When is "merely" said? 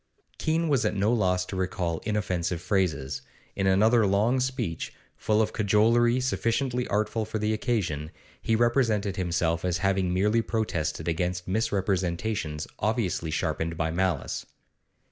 10.11-10.41